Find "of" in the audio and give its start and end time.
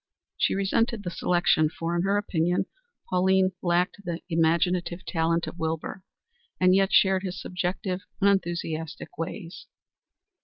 5.45-5.59